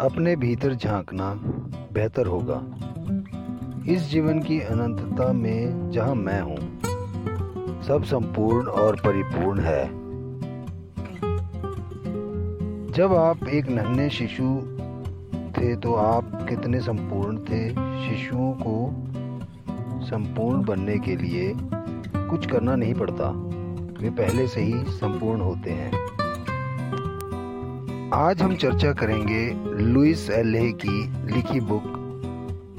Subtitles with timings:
[0.00, 1.32] अपने भीतर झांकना
[1.92, 2.56] बेहतर होगा।
[3.92, 9.84] इस जीवन की अनंतता में जहाँ मैं हूँ, सब संपूर्ण और परिपूर्ण है।
[12.92, 14.54] जब आप एक नन्हे शिशु
[15.58, 17.68] थे तो आप कितने संपूर्ण थे
[18.04, 18.76] शिशुओं को
[20.06, 23.30] संपूर्ण बनने के लिए कुछ करना नहीं पड़ता।
[24.00, 25.90] वे पहले से ही संपूर्ण होते हैं।
[28.14, 29.54] आज हम चर्चा करेंगे
[29.84, 31.82] लुइस एल्हे की लिखी book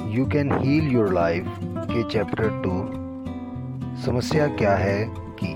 [0.07, 2.71] you can heal your life के चैप्टर टू
[4.01, 5.53] समस्या क्या है की?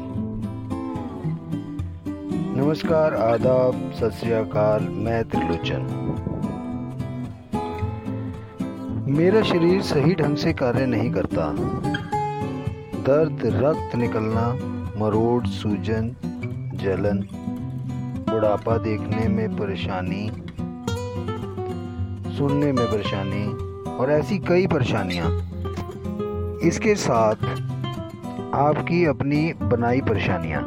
[2.62, 4.26] नमस्कार, आदाब, सत
[4.92, 5.82] मैं त्रिलोचन।
[9.08, 11.54] मेरा शरीर सही ढंग से कार्य नहीं करता।
[13.02, 14.54] दर्द, रक्त निकलना,
[15.00, 16.16] मरोड़, सूजन,
[16.76, 17.28] जलन
[18.44, 20.30] बुढ़ापा देखने में परेशानी,
[22.38, 23.46] सुनने में परेशानी
[23.90, 25.30] और ऐसी कई परेशानियाँ।
[26.60, 27.36] इसके साथ
[28.56, 30.62] आपकी अपनी बनाई परेशानियाँ।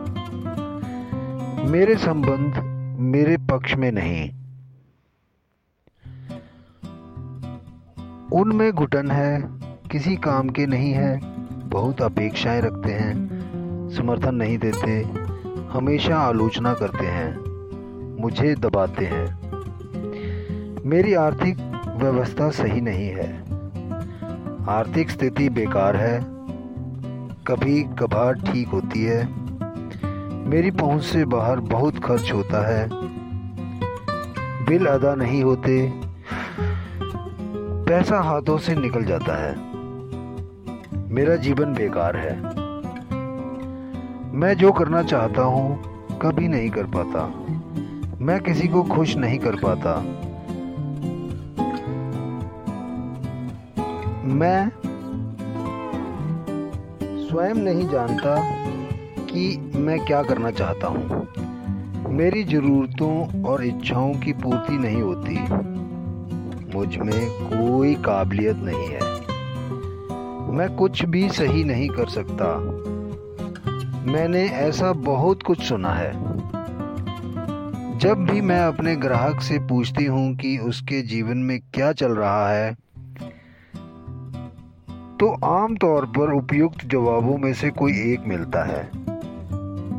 [1.68, 2.62] मेरे संबंध
[3.00, 4.30] मेरे पक्ष में नहीं।
[8.32, 9.42] उनमें घुटन है,
[9.92, 11.20] किसी काम के नहीं है,
[11.68, 13.28] बहुत अपेक्षाएँ रखते हैं,
[13.90, 15.02] समर्थन नहीं देते,
[15.70, 17.55] हमेशा आलोचना करते हैं।
[18.20, 19.46] मुझे दबाते हैं।
[20.86, 21.56] मेरी आर्थिक
[21.96, 23.40] व्यवस्था सही नहीं है।
[24.68, 26.20] आर्थिक स्थिति बेकार है।
[27.46, 29.28] कभी कभार ठीक होती है।
[30.48, 32.88] मेरी पहुँच से बाहर बहुत खर्च होता है।
[34.66, 35.92] बिल अदा नहीं होते।
[37.88, 39.56] पैसा हाथों से निकल जाता है।
[41.12, 42.40] मेरा जीवन बेकार है।
[44.32, 45.82] मैं जो करना चाहता हूँ,
[46.18, 47.46] कभी नहीं कर पाता।
[48.26, 50.00] मैं किसी को खुश नहीं कर पाता।
[54.34, 54.68] मैं
[57.28, 58.36] स्वयं नहीं जानता
[59.24, 61.28] कि मैं क्या करना चाहता हूँ।
[62.08, 65.38] मेरी ज़रूरतों और इच्छाओं की पूर्ति नहीं होती।
[66.76, 69.00] मुझमें कोई काबिलियत नहीं है।
[70.52, 72.58] मैं कुछ भी सही नहीं कर सकता।
[74.12, 76.36] मैंने ऐसा बहुत कुछ सुना है।
[77.98, 82.48] जब भी मैं अपने ग्राहक से पूछती हूँ कि उसके जीवन में क्या चल रहा
[82.50, 82.74] है
[85.20, 88.82] तो आम तौर पर उपयुक्त जवाबों में से कोई एक मिलता है।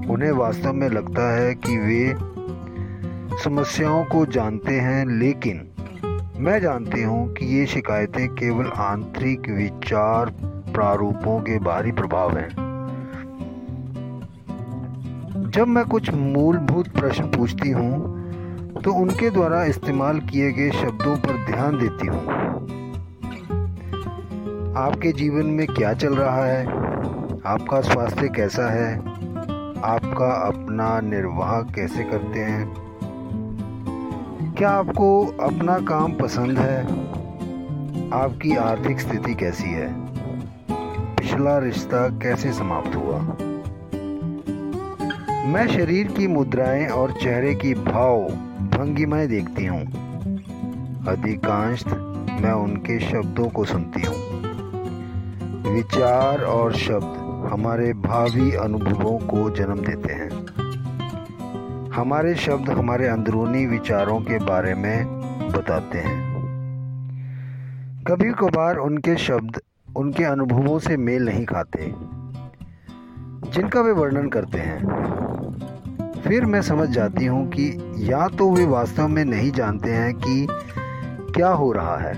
[0.09, 2.13] उन्हें वास्तव में लगता है कि वे
[3.43, 5.67] समस्याओं को जानते हैं, लेकिन
[6.39, 10.29] मैं जानती हूँ कि ये शिकायतें केवल आंतरिक विचार
[10.73, 12.66] प्रारूपों के बाहरी प्रभाव हैं।
[15.57, 18.31] जब मैं कुछ मूलभूत प्रश्न पूछती हूँ
[18.81, 22.27] तो उनके द्वारा इस्तेमाल किए गए शब्दों पर ध्यान देती हूँ।
[24.77, 26.67] आपके जीवन में क्या चल रहा है?
[27.45, 28.97] आपका स्वास्थ्य कैसा है?
[29.83, 32.75] आपका अपना निर्वाह कैसे करते हैं?
[34.57, 36.83] क्या आपको अपना काम पसंद है?
[38.11, 39.93] आपकी आर्थिक स्थिति कैसी है?
[41.15, 43.37] पिछला रिश्ता कैसे समाप्त हुआ?
[45.47, 48.23] मैं शरीर की मुद्राएँ और चेहरे की भाव
[48.77, 49.81] भंगिमाएँ देखती हूँ।
[51.07, 51.87] अधिकांश
[52.41, 54.15] मैं उनके शब्दों को सुनती हूँ।
[55.73, 57.17] विचार और शब्द
[57.51, 60.29] हमारे भावी अनुभवों को जन्म देते हैं।
[61.91, 65.05] हमारे शब्द हमारे अंदरूनी विचारों के बारे में
[65.49, 66.37] बताते हैं।
[68.07, 69.61] कभी कभार उनके शब्द
[69.97, 72.16] उनके अनुभवों से मेल नहीं खाते।
[73.53, 74.79] जिनका वे वर्णन करते हैं।
[76.21, 77.65] फिर मैं समझ जाती हूँ कि
[78.09, 80.47] या तो वे वास्तव में नहीं जानते हैं कि
[81.35, 82.13] क्या हो रहा है,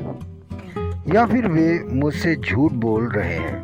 [1.07, 3.57] या फिर वे मुझसे झूठ बोल रहे हैं।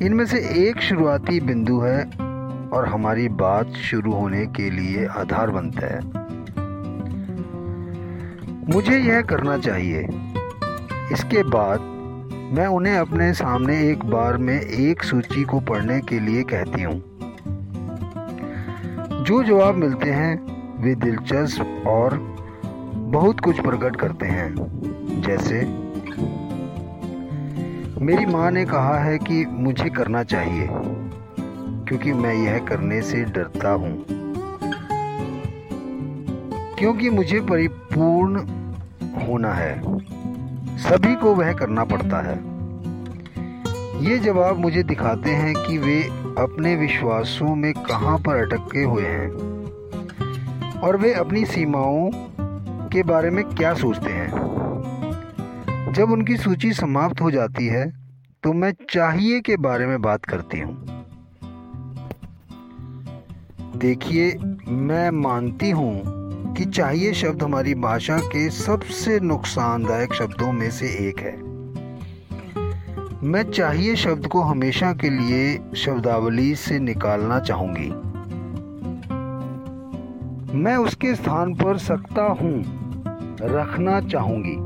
[0.00, 2.02] इनमें से एक शुरुआती बिंदु है
[2.70, 6.00] और हमारी बात शुरू होने के लिए आधार बनता है।
[8.74, 10.08] मुझे यह करना चाहिए।
[11.12, 11.94] इसके बाद
[12.48, 17.02] मैं उन्हें अपने सामने एक बार में एक सूची को पढ़ने के लिए कहती हूँ।
[19.24, 22.36] जो जवाब मिलते हैं, वे दिलचस्प और
[22.94, 24.54] बहुत कुछ प्रकट करते हैं।
[25.26, 25.60] जैसे,
[28.04, 30.68] मेरी माँ ने कहा है कि मुझे करना चाहिए,
[31.88, 34.04] क्योंकि मैं यह करने से डरता हूँ।
[36.78, 38.36] क्योंकि मुझे परिपूर्ण
[39.26, 39.82] होना है।
[40.78, 42.36] सभी को वह करना पड़ता है।
[44.04, 46.02] ये जवाब मुझे दिखाते हैं कि वे
[46.38, 52.10] अपने विश्वासों में कहाँ पर अटके हुए हैं और वे अपनी सीमाओं
[52.88, 57.86] के बारे में क्या सोचते हैं। जब उनकी सूची समाप्त हो जाती है
[58.42, 60.76] तो मैं चाहिए के बारे में बात करती हूँ।
[63.76, 64.38] देखिए,
[64.68, 66.17] मैं मानती हूँ
[66.56, 71.36] कि चाहिए शब्द हमारी भाषा के सबसे नुकसानदायक शब्दों में से एक है।
[73.22, 77.88] मैं चाहिए शब्द को हमेशा के लिए शब्दावली से निकालना चाहूँगी।
[80.58, 82.54] मैं उसके स्थान पर सकता हूँ,
[83.42, 84.56] रखना चाहूँगी।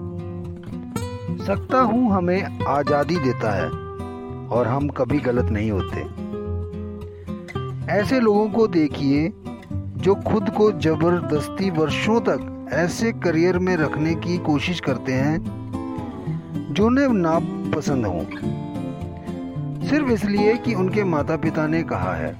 [1.44, 3.68] सकता हूँ हमें आज़ादी देता है
[4.48, 6.00] और हम कभी गलत नहीं होते।
[7.92, 9.32] ऐसे लोगों को देखिए
[10.02, 15.38] जो खुद को ज़बरदस्ती वर्षों तक ऐसे करियर में रखने की कोशिश करते हैं,
[16.74, 17.38] जो उन्हें ना
[17.76, 18.20] पसंद हो।
[19.88, 22.32] सिर्फ़ इसलिए कि उनके माता पिता ने कहा है,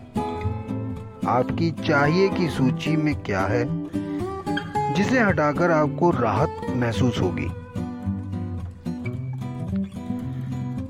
[1.27, 3.65] आपकी चाहिए की सूची में क्या है,
[4.95, 7.47] जिसे हटाकर आपको राहत महसूस होगी।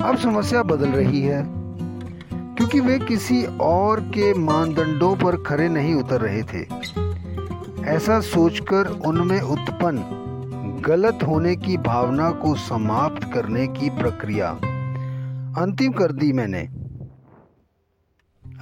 [0.04, 1.61] अब समस्या बदल रही है।
[2.72, 6.60] क्योंकि वे किसी और के मानदंडों पर खरे नहीं उतर रहे थे।
[7.84, 10.02] ऐसा सोचकर उनमें उत्पन्न,
[10.86, 14.48] गलत होने की भावना को समाप्त करने की प्रक्रिया
[15.62, 16.62] अंतिम कर दी मैंने।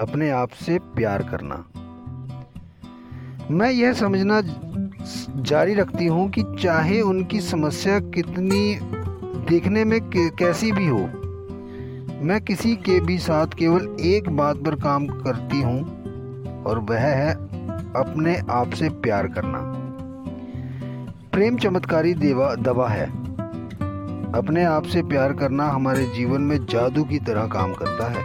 [0.00, 1.64] अपने आप से प्यार करना।
[3.50, 4.40] मैं यह समझना
[5.42, 8.78] जारी रखती हूँ कि चाहे उनकी समस्या कितनी,
[9.50, 11.29] देखने में कैसी भी हो
[12.22, 15.82] मैं किसी के भी साथ केवल एक बात पर काम करती हूँ,
[16.62, 17.34] और वह है
[17.96, 19.58] अपने आप से प्यार करना।
[21.32, 23.06] प्रेम चमत्कारी देवा, दवा है।
[24.32, 28.22] अपने आप से प्यार करना हमारे जीवन में जादू की तरह काम करता है।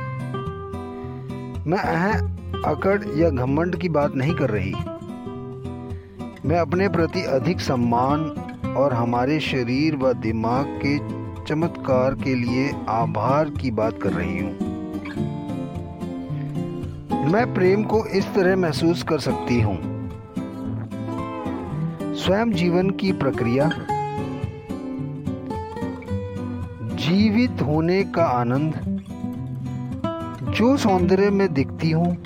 [1.67, 2.19] मैं अह,
[2.71, 4.73] अकड़ या घमंड की बात नहीं कर रही।
[6.45, 8.19] मैं अपने प्रति अधिक सम्मान
[8.77, 14.75] और हमारे शरीर व दिमाग के चमत्कार के लिए आभार की बात कर रही हूँ।
[17.31, 20.09] मैं प्रेम को इस तरह महसूस कर सकती हूँ।
[22.15, 23.69] स्वयं जीवन की प्रक्रिया।
[26.95, 29.01] जीवित होने का आनंद।
[30.49, 32.17] जो सौंदर्य में दिखती हूँ।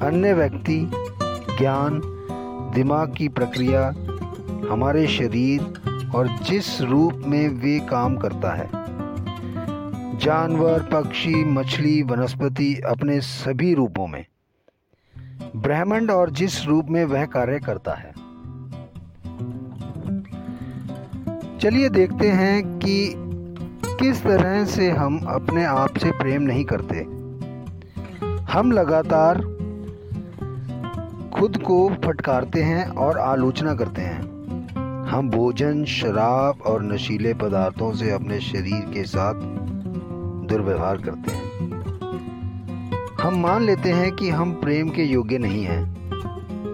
[0.00, 0.90] अन्य व्यक्ति,
[1.58, 2.02] ज्ञान,
[2.74, 3.94] दिमाग की प्रक्रिया,
[4.70, 5.60] हमारे शरीर
[6.14, 8.70] और जिस रूप में वे काम करता है।
[10.18, 14.26] जानवर, पक्षी, मछली, वनस्पति अपने सभी रूपों में।
[15.56, 18.12] ब्रह्मांड और जिस रूप में वह कार्य करता है।
[21.58, 23.14] चलिए देखते हैं कि
[23.86, 26.96] किस तरह से हम अपने आप से प्रेम नहीं करते।
[28.52, 29.38] हम लगातार
[31.34, 34.31] खुद को फटकारते हैं और आलोचना करते हैं।
[35.12, 39.34] हम भोजन, शराब और नशीले पदार्थों से अपने शरीर के साथ
[40.48, 41.70] दुर्व्यवहार करते हैं।
[43.22, 46.10] हम मान लेते हैं कि हम प्रेम के योग्य नहीं हैं।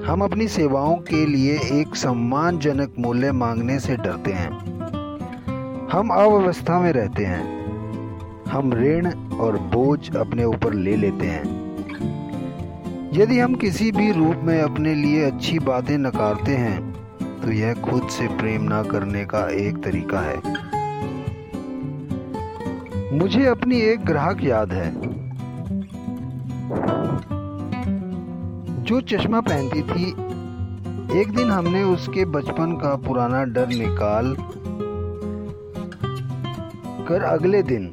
[0.05, 4.51] हम अपनी सेवाओं के लिए एक सम्मानजनक मूल्य मांगने से डरते हैं।
[5.93, 7.69] हम अव्यवस्था में रहते हैं।
[8.45, 9.07] हम ऋण
[9.39, 11.77] और बोझ अपने ऊपर ले लेते हैं।
[13.15, 16.88] यदि हम किसी भी रूप में अपने लिए अच्छी बातें नकारते हैं
[17.45, 20.39] तो यह खुद से प्रेम ना करने का एक तरीका है।
[23.19, 24.91] मुझे अपनी एक ग्राहक याद है।
[28.83, 30.11] जो चश्मा पहनती थी।
[31.21, 34.37] एक दिन हमने उसके बचपन का पुराना डर निकाल
[37.09, 37.93] कर अगले दिन,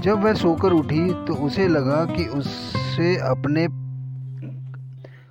[0.00, 3.66] जब वह सोकर उठी तो उसे लगा कि उससे अपने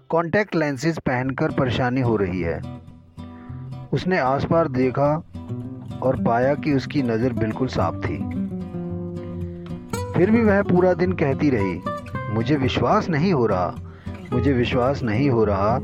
[0.10, 2.81] कॉन्टैक्ट लेंसेज पहनकर परेशानी हो रही है।
[3.94, 5.24] उसने आसपास देखा
[6.04, 8.18] और पाया कि उसकी नज़र बिल्कुल साफ़ थी।
[10.14, 11.82] फिर भी वह पूरा दिन कहती रही,
[12.34, 13.76] मुझे विश्वास नहीं हो रहा,
[14.34, 15.76] मुझे विश्वास नहीं हो रहा।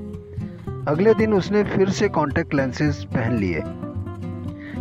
[0.92, 3.60] अगले दिन उसने फिर से कॉन्टेक्ट लेंसेज पहन लिए।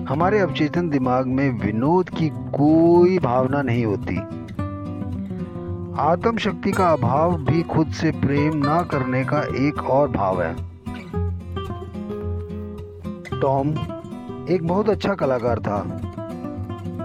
[0.04, 4.16] हमारे अवचेतन दिमाग में विनोद की कोई भावना नहीं होती।
[6.00, 10.75] आत्म शक्ति का अभाव भी खुद से प्रेम ना करने का एक और भाव है।
[13.40, 13.70] टॉम
[14.50, 15.78] एक बहुत अच्छा कलाकार था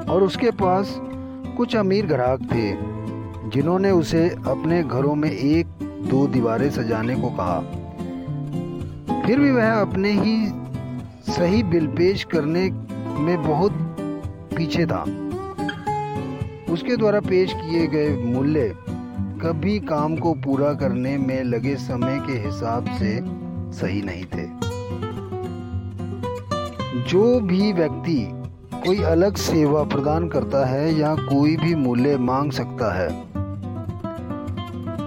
[0.09, 0.95] और उसके पास
[1.57, 2.71] कुछ अमीर ग्राहक थे,
[3.49, 5.67] जिन्होंने उसे अपने घरों में एक
[6.09, 7.59] दो दीवारें सजाने को कहा।
[9.25, 10.35] फिर भी वह अपने ही
[11.31, 12.69] सही बिल पेश करने
[13.23, 13.71] में बहुत
[14.55, 15.03] पीछे था।
[16.73, 18.73] उसके द्वारा पेश किए गए मूल्य
[19.41, 23.19] कभी काम को पूरा करने में लगे समय के हिसाब से
[23.79, 24.70] सही नहीं थे।
[26.91, 28.29] जो भी व्यक्ति
[28.75, 33.09] कोई अलग सेवा प्रदान करता है या कोई भी मूल्य मांग सकता है,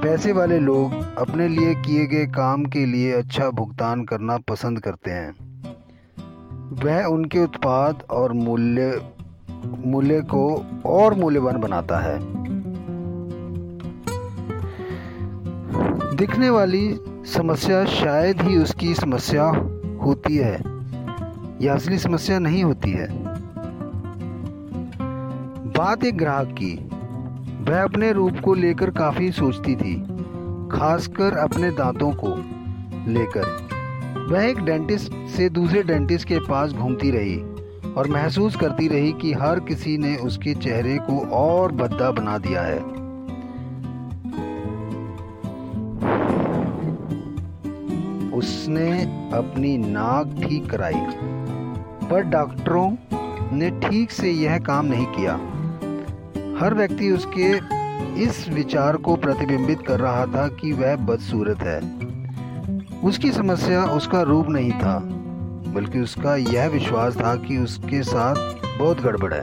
[0.02, 5.10] पैसे वाले लोग अपने लिए किए गए काम के लिए अच्छा भुगतान करना पसंद करते
[5.10, 5.30] हैं।
[6.84, 9.00] वह उनके उत्पाद और मूल्य
[9.86, 12.18] मूल्य को और मूल्यवान बनाता है।
[16.16, 19.44] दिखने वाली समस्या शायद ही उसकी समस्या
[20.02, 20.73] होती है।
[21.64, 23.06] यह असली समस्या नहीं होती है।
[25.78, 26.88] बात एक ग्राहक की।
[27.70, 29.94] वह अपने रूप को लेकर काफ़ी सोचती थी,
[30.68, 32.28] खासकर अपने दांतों को
[33.10, 33.44] लेकर।
[34.30, 37.36] वह एक डेंटिस्ट से दूसरे डेंटिस्ट के पास घूमती रही
[37.92, 42.62] और महसूस करती रही कि हर किसी ने उसके चेहरे को और भद्दा बना दिया
[42.62, 42.78] है।
[48.30, 49.02] उसने
[49.34, 51.33] अपनी नाक ठीक कराई।
[52.04, 52.90] पर डॉक्टरों
[53.56, 55.34] ने ठीक से यह काम नहीं किया।
[56.60, 57.50] हर व्यक्ति उसके
[58.22, 61.80] इस विचार को प्रतिबिंबित कर रहा था कि वह बदसूरत है।
[63.00, 64.98] उसकी समस्या उसका रूप नहीं था,
[65.74, 68.34] बल्कि उसका यह विश्वास था कि उसके साथ
[68.78, 69.42] बहुत गड़बड़ है।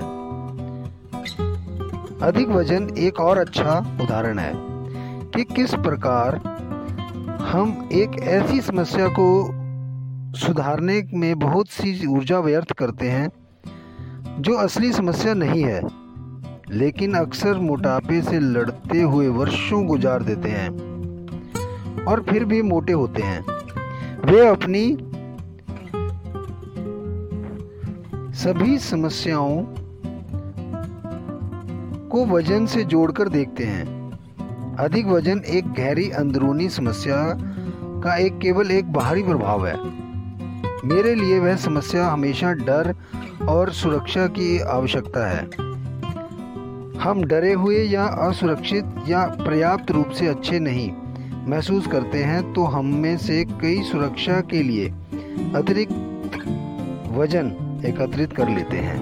[2.22, 4.54] अधिक वज़न एक और अच्छा उदाहरण है
[5.36, 6.36] कि किस प्रकार
[7.42, 9.28] हम एक ऐसी समस्या को
[10.36, 13.30] सुधारने में बहुत सी ऊर्जा व्यर्थ करते हैं,
[14.42, 15.82] जो असली समस्या नहीं है,
[16.72, 23.22] लेकिन अक्सर मोटापे से लड़ते हुए वर्षों गुजार देते हैं और फिर भी मोटे होते
[23.22, 23.42] हैं।
[24.26, 24.98] वे अपनी
[28.34, 29.64] सभी समस्याओं
[32.10, 37.38] को वज़न से जोड़कर देखते हैं। अधिक वज़न एक गहरी अंदरूनी समस्या
[38.04, 40.02] का एक केवल एक बाहरी प्रभाव है।
[40.86, 42.94] मेरे लिए वह समस्या हमेशा डर
[43.50, 45.44] और सुरक्षा की आवश्यकता है।
[47.00, 50.92] हम डरे हुए या असुरक्षित या पर्याप्त रूप से अच्छे नहीं
[51.48, 54.90] महसूस करते हैं तो हम में से कई सुरक्षा के लिए
[55.56, 55.94] अतिरिक्त
[57.12, 57.52] वज़न
[57.86, 59.00] एकत्रित कर लेते हैं।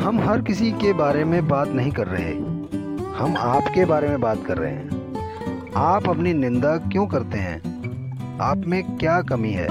[0.00, 2.32] हम हर किसी के बारे में बात नहीं कर रहे।
[3.16, 7.65] हम आपके बारे में बात कर रहे हैं। आप अपनी निंदा क्यों करते हैं?
[8.40, 9.66] आप में क्या कमी है?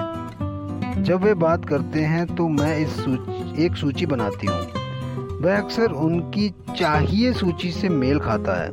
[1.03, 5.91] जब वे बात करते हैं तो मैं इस सूच, एक सूची बनाती हूँ। वह अक्सर
[5.91, 8.69] उनकी चाहिए सूची से मेल खाता है।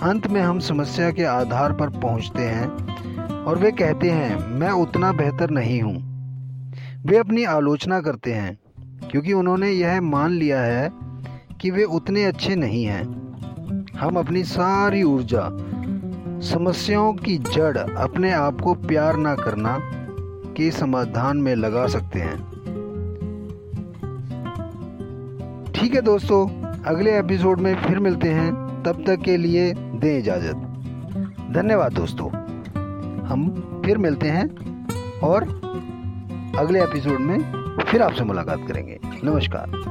[0.00, 5.12] अंत में हम समस्या के आधार पर पहुँचते हैं और वे कहते हैं मैं उतना
[5.12, 5.96] बेहतर नहीं हूँ।
[7.06, 8.58] वे अपनी आलोचना करते हैं
[9.10, 10.90] क्योंकि उन्होंने यह मान लिया है
[11.60, 13.04] कि वे उतने अच्छे नहीं हैं।
[14.00, 15.48] हम अपनी सारी ऊर्जा
[16.40, 19.78] समस्याओं की जड़ अपने आप को प्यार ना करना
[20.56, 22.50] के समाधान में लगा सकते हैं।
[25.72, 30.54] ठीक है दोस्तों, अगले एपिसोड में फिर मिलते हैं। तब तक के लिए दें इजाज़त।
[31.50, 32.30] धन्यवाद दोस्तों।
[33.22, 33.48] हम
[33.84, 34.48] फिर मिलते हैं
[35.18, 35.42] और
[36.58, 37.38] अगले एपिसोड में
[37.86, 39.70] फिर आपसे मुलाकात करेंगे। नमस्कार।